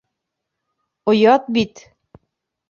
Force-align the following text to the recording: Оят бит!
Оят 1.11 1.43
бит! 1.59 1.75